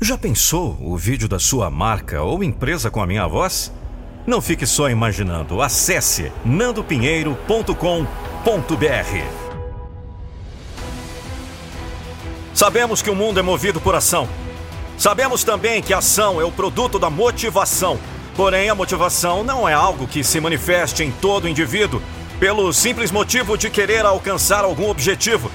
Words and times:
Já 0.00 0.16
pensou 0.16 0.78
o 0.80 0.96
vídeo 0.96 1.28
da 1.28 1.40
sua 1.40 1.68
marca 1.68 2.22
ou 2.22 2.44
empresa 2.44 2.88
com 2.88 3.02
a 3.02 3.06
minha 3.06 3.26
voz? 3.26 3.72
Não 4.24 4.40
fique 4.40 4.64
só 4.64 4.88
imaginando. 4.88 5.60
Acesse 5.60 6.30
nandopinheiro.com.br. 6.44 7.74
Sabemos 12.54 13.02
que 13.02 13.10
o 13.10 13.16
mundo 13.16 13.40
é 13.40 13.42
movido 13.42 13.80
por 13.80 13.96
ação. 13.96 14.28
Sabemos 14.96 15.42
também 15.42 15.82
que 15.82 15.92
a 15.92 15.98
ação 15.98 16.40
é 16.40 16.44
o 16.44 16.52
produto 16.52 16.96
da 16.96 17.10
motivação. 17.10 17.98
Porém, 18.36 18.70
a 18.70 18.76
motivação 18.76 19.42
não 19.42 19.68
é 19.68 19.74
algo 19.74 20.06
que 20.06 20.22
se 20.22 20.38
manifeste 20.38 21.02
em 21.02 21.10
todo 21.10 21.48
indivíduo 21.48 22.00
pelo 22.38 22.72
simples 22.72 23.10
motivo 23.10 23.58
de 23.58 23.68
querer 23.68 24.06
alcançar 24.06 24.62
algum 24.62 24.88
objetivo. 24.88 25.50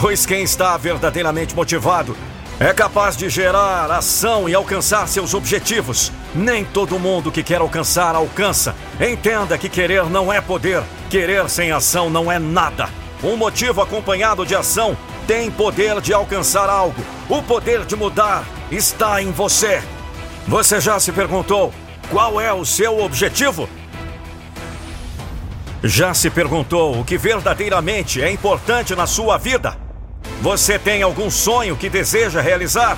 Pois 0.00 0.24
quem 0.24 0.44
está 0.44 0.76
verdadeiramente 0.76 1.56
motivado 1.56 2.16
é 2.60 2.72
capaz 2.72 3.16
de 3.16 3.28
gerar 3.28 3.88
ação 3.90 4.48
e 4.48 4.54
alcançar 4.54 5.06
seus 5.06 5.32
objetivos. 5.32 6.10
Nem 6.34 6.64
todo 6.64 6.98
mundo 6.98 7.30
que 7.30 7.42
quer 7.42 7.60
alcançar 7.60 8.16
alcança. 8.16 8.74
Entenda 9.00 9.56
que 9.56 9.68
querer 9.68 10.04
não 10.06 10.32
é 10.32 10.40
poder, 10.40 10.82
querer 11.08 11.48
sem 11.48 11.70
ação 11.70 12.10
não 12.10 12.30
é 12.30 12.38
nada. 12.38 12.88
Um 13.22 13.36
motivo 13.36 13.80
acompanhado 13.80 14.44
de 14.44 14.56
ação 14.56 14.96
tem 15.26 15.50
poder 15.50 16.00
de 16.00 16.12
alcançar 16.12 16.68
algo. 16.68 17.00
O 17.28 17.40
poder 17.42 17.84
de 17.84 17.94
mudar 17.94 18.44
está 18.72 19.22
em 19.22 19.30
você. 19.30 19.80
Você 20.46 20.80
já 20.80 20.98
se 20.98 21.12
perguntou 21.12 21.72
qual 22.10 22.40
é 22.40 22.52
o 22.52 22.64
seu 22.64 23.00
objetivo? 23.00 23.68
Já 25.84 26.12
se 26.12 26.28
perguntou 26.28 26.98
o 26.98 27.04
que 27.04 27.16
verdadeiramente 27.16 28.20
é 28.20 28.32
importante 28.32 28.96
na 28.96 29.06
sua 29.06 29.38
vida? 29.38 29.87
Você 30.40 30.78
tem 30.78 31.02
algum 31.02 31.30
sonho 31.30 31.76
que 31.76 31.88
deseja 31.88 32.40
realizar? 32.40 32.96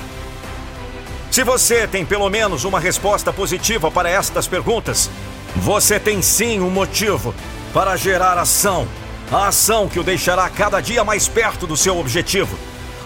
Se 1.31 1.43
você 1.43 1.87
tem 1.87 2.05
pelo 2.05 2.29
menos 2.29 2.65
uma 2.65 2.79
resposta 2.79 3.33
positiva 3.33 3.89
para 3.89 4.09
estas 4.09 4.47
perguntas, 4.47 5.09
você 5.55 5.99
tem 5.99 6.21
sim 6.21 6.59
um 6.59 6.69
motivo 6.69 7.33
para 7.73 7.97
gerar 7.97 8.37
ação. 8.37 8.87
A 9.31 9.47
ação 9.47 9.87
que 9.87 9.99
o 9.99 10.03
deixará 10.03 10.47
cada 10.49 10.79
dia 10.81 11.03
mais 11.03 11.27
perto 11.27 11.65
do 11.65 11.75
seu 11.75 11.97
objetivo. 11.97 12.55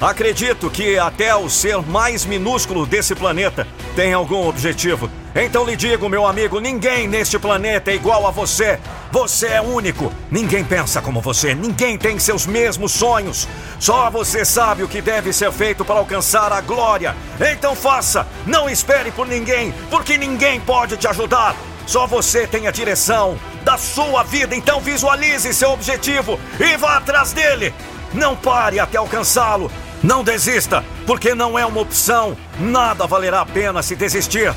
Acredito 0.01 0.69
que 0.69 0.99
até 0.99 1.33
o 1.33 1.49
ser 1.49 1.81
mais 1.81 2.25
minúsculo 2.25 2.85
desse 2.85 3.15
planeta 3.15 3.65
tem 3.95 4.11
algum 4.11 4.47
objetivo. 4.47 5.09
Então 5.33 5.63
lhe 5.63 5.77
digo, 5.77 6.09
meu 6.09 6.27
amigo, 6.27 6.59
ninguém 6.59 7.07
neste 7.07 7.39
planeta 7.39 7.91
é 7.91 7.95
igual 7.95 8.27
a 8.27 8.31
você. 8.31 8.79
Você 9.15 9.47
é 9.47 9.61
único. 9.61 10.11
Ninguém 10.29 10.61
pensa 10.61 11.01
como 11.01 11.21
você. 11.21 11.55
Ninguém 11.55 11.97
tem 11.97 12.19
seus 12.19 12.45
mesmos 12.45 12.91
sonhos. 12.91 13.47
Só 13.79 14.09
você 14.09 14.43
sabe 14.43 14.83
o 14.83 14.89
que 14.89 15.01
deve 15.01 15.31
ser 15.31 15.53
feito 15.53 15.85
para 15.85 15.95
alcançar 15.95 16.51
a 16.51 16.59
glória. 16.59 17.15
Então 17.39 17.77
faça. 17.77 18.27
Não 18.45 18.69
espere 18.69 19.11
por 19.11 19.25
ninguém, 19.25 19.73
porque 19.89 20.17
ninguém 20.17 20.59
pode 20.59 20.97
te 20.97 21.07
ajudar. 21.07 21.55
Só 21.87 22.05
você 22.05 22.45
tem 22.45 22.67
a 22.67 22.71
direção 22.71 23.39
da 23.63 23.77
sua 23.77 24.21
vida. 24.23 24.53
Então 24.53 24.81
visualize 24.81 25.53
seu 25.53 25.71
objetivo 25.71 26.37
e 26.59 26.75
vá 26.75 26.97
atrás 26.97 27.31
dele. 27.31 27.73
Não 28.13 28.35
pare 28.35 28.81
até 28.81 28.97
alcançá-lo. 28.97 29.71
Não 30.03 30.25
desista, 30.25 30.83
porque 31.07 31.33
não 31.33 31.57
é 31.57 31.65
uma 31.65 31.79
opção. 31.79 32.35
Nada 32.59 33.07
valerá 33.07 33.39
a 33.39 33.45
pena 33.45 33.81
se 33.81 33.95
desistir. 33.95 34.53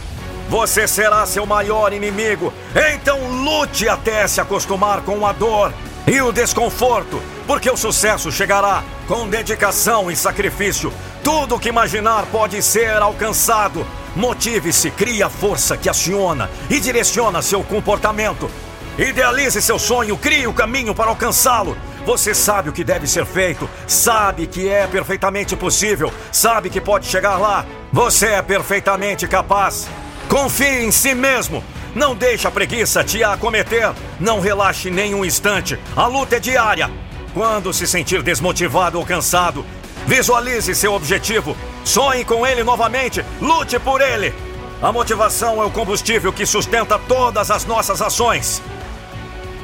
Você 0.49 0.89
será 0.89 1.27
seu 1.27 1.45
maior 1.45 1.93
inimigo. 1.93 2.53
Então 2.95 3.45
lute 3.45 3.89
até 3.89 4.27
se 4.27 4.41
acostumar 4.41 5.03
com 5.03 5.27
a 5.27 5.33
dor 5.33 5.73
e 6.07 6.23
o 6.23 6.33
desconforto, 6.33 7.23
porque 7.47 7.71
o 7.71 7.77
sucesso 7.77 8.33
chegará 8.33 8.83
com 9.07 9.29
dedicação 9.29 10.11
e 10.11 10.17
sacrifício. 10.17 10.91
Tudo 11.23 11.57
o 11.57 11.61
que 11.61 11.69
imaginar 11.69 12.25
pode 12.33 12.63
ser 12.63 12.97
alcançado. 13.03 13.87
Motive-se, 14.17 14.91
crie 14.91 15.23
a 15.23 15.29
força 15.29 15.77
que 15.77 15.89
aciona 15.89 16.49
e 16.71 16.81
direciona 16.81 17.43
seu 17.43 17.62
comportamento. 17.62 18.51
Idealize 18.99 19.61
seu 19.61 19.79
sonho, 19.79 20.17
crie 20.17 20.47
o 20.47 20.55
caminho 20.55 20.95
para 20.95 21.11
alcançá-lo. 21.11 21.77
Você 22.06 22.34
sabe 22.34 22.71
o 22.71 22.72
que 22.72 22.83
deve 22.83 23.06
ser 23.06 23.27
feito, 23.27 23.69
sabe 23.87 24.47
que 24.47 24.67
é 24.67 24.87
perfeitamente 24.87 25.55
possível, 25.55 26.11
sabe 26.33 26.71
que 26.71 26.81
pode 26.81 27.06
chegar 27.06 27.37
lá. 27.37 27.67
Você 27.93 28.28
é 28.28 28.41
perfeitamente 28.41 29.28
capaz. 29.28 29.87
Confie 30.28 30.84
em 30.84 30.91
si 30.91 31.15
mesmo. 31.15 31.65
Não 31.94 32.15
deixe 32.15 32.47
a 32.47 32.50
preguiça 32.50 33.03
te 33.03 33.25
acometer. 33.25 33.93
Não 34.21 34.41
relaxe 34.41 34.91
nem 34.91 35.15
um 35.15 35.25
instante. 35.25 35.78
A 35.97 36.06
luta 36.06 36.37
é 36.37 36.41
diária. 36.41 36.91
Quando 37.33 37.72
se 37.72 37.87
sentir 37.87 38.22
desmotivado 38.22 38.99
ou 38.99 39.06
cansado, 39.06 39.65
visualize 40.06 40.75
seu 40.75 40.93
objetivo. 40.93 41.56
Sonhe 41.83 42.25
com 42.25 42.47
ele 42.47 42.62
novamente. 42.62 43.25
Lute 43.41 43.78
por 43.78 44.03
ele. 44.03 44.34
A 44.83 44.93
motivação 44.93 45.62
é 45.62 45.65
o 45.65 45.71
combustível 45.71 46.33
que 46.33 46.45
sustenta 46.45 46.99
todas 46.99 47.50
as 47.50 47.65
nossas 47.65 48.03
ações. 48.03 48.62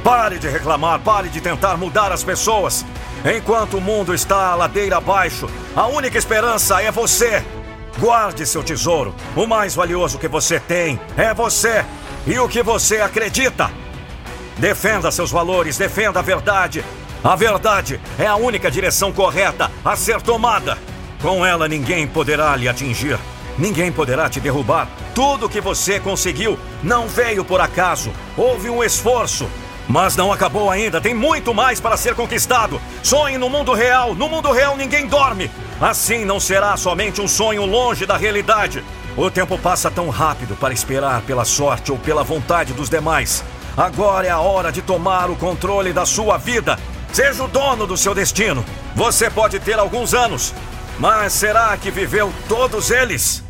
Pare 0.02 0.38
de 0.38 0.48
reclamar, 0.48 0.98
pare 1.00 1.28
de 1.28 1.40
tentar 1.40 1.76
mudar 1.76 2.10
as 2.10 2.24
pessoas. 2.24 2.84
Enquanto 3.36 3.76
o 3.76 3.80
mundo 3.80 4.14
está 4.14 4.48
a 4.48 4.54
ladeira 4.54 4.96
abaixo, 4.96 5.48
a 5.76 5.86
única 5.86 6.18
esperança 6.18 6.82
é 6.82 6.90
você. 6.90 7.44
Guarde 7.98 8.44
seu 8.44 8.62
tesouro. 8.62 9.14
O 9.36 9.46
mais 9.46 9.74
valioso 9.74 10.18
que 10.18 10.28
você 10.28 10.58
tem 10.58 10.98
é 11.16 11.32
você 11.32 11.84
e 12.26 12.38
o 12.38 12.48
que 12.48 12.62
você 12.62 13.00
acredita. 13.00 13.70
Defenda 14.58 15.10
seus 15.10 15.30
valores, 15.30 15.78
defenda 15.78 16.18
a 16.18 16.22
verdade. 16.22 16.84
A 17.22 17.36
verdade 17.36 18.00
é 18.18 18.26
a 18.26 18.36
única 18.36 18.70
direção 18.70 19.12
correta 19.12 19.70
a 19.84 19.96
ser 19.96 20.20
tomada. 20.20 20.76
Com 21.22 21.44
ela, 21.44 21.66
ninguém 21.68 22.06
poderá 22.06 22.54
lhe 22.56 22.68
atingir. 22.68 23.18
Ninguém 23.56 23.92
poderá 23.92 24.28
te 24.28 24.40
derrubar. 24.40 24.88
Tudo 25.14 25.48
que 25.48 25.60
você 25.60 26.00
conseguiu 26.00 26.58
não 26.82 27.06
veio 27.06 27.44
por 27.44 27.60
acaso. 27.60 28.12
Houve 28.36 28.68
um 28.68 28.82
esforço. 28.82 29.48
Mas 29.88 30.16
não 30.16 30.32
acabou 30.32 30.70
ainda, 30.70 31.00
tem 31.00 31.14
muito 31.14 31.52
mais 31.52 31.80
para 31.80 31.96
ser 31.96 32.14
conquistado. 32.14 32.80
Sonhe 33.02 33.36
no 33.36 33.50
mundo 33.50 33.72
real. 33.74 34.14
No 34.14 34.28
mundo 34.28 34.50
real 34.50 34.76
ninguém 34.76 35.06
dorme. 35.06 35.50
Assim 35.80 36.24
não 36.24 36.40
será 36.40 36.76
somente 36.76 37.20
um 37.20 37.28
sonho 37.28 37.66
longe 37.66 38.06
da 38.06 38.16
realidade. 38.16 38.82
O 39.16 39.30
tempo 39.30 39.58
passa 39.58 39.90
tão 39.90 40.08
rápido 40.08 40.56
para 40.56 40.72
esperar 40.72 41.22
pela 41.22 41.44
sorte 41.44 41.92
ou 41.92 41.98
pela 41.98 42.24
vontade 42.24 42.72
dos 42.72 42.88
demais. 42.88 43.44
Agora 43.76 44.26
é 44.26 44.30
a 44.30 44.40
hora 44.40 44.72
de 44.72 44.80
tomar 44.80 45.30
o 45.30 45.36
controle 45.36 45.92
da 45.92 46.06
sua 46.06 46.38
vida. 46.38 46.78
Seja 47.12 47.44
o 47.44 47.48
dono 47.48 47.86
do 47.86 47.96
seu 47.96 48.14
destino. 48.14 48.64
Você 48.94 49.30
pode 49.30 49.60
ter 49.60 49.78
alguns 49.78 50.14
anos, 50.14 50.54
mas 50.98 51.32
será 51.32 51.76
que 51.76 51.90
viveu 51.90 52.32
todos 52.48 52.90
eles? 52.90 53.43